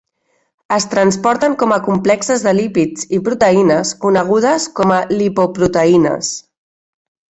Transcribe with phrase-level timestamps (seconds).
[0.75, 6.33] Es transporten com a complexes de lípids i proteïnes conegudes com a lipoproteïnes.